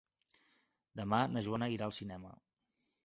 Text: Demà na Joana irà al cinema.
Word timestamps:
Demà 1.01 1.19
na 1.35 1.43
Joana 1.49 1.71
irà 1.77 1.87
al 1.91 1.95
cinema. 1.99 2.33